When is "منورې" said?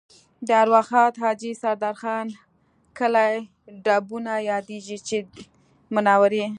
5.93-6.45